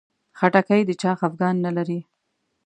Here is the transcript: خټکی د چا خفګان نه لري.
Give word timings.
خټکی 0.37 0.81
د 0.85 0.91
چا 1.01 1.11
خفګان 1.19 1.55
نه 1.65 1.71
لري. 1.77 1.99